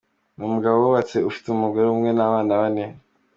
[0.35, 2.85] Ni umugabo wubatse ufite umugore umwe n’abana bane.